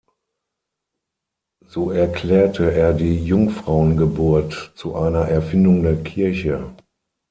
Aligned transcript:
So 1.67 1.91
erklärte 1.91 2.73
er 2.73 2.91
die 2.93 3.23
Jungfrauengeburt 3.23 4.71
zu 4.75 4.95
einer 4.95 5.25
„Erfindung 5.27 5.83
der 5.83 5.97
Kirche“. 6.01 6.75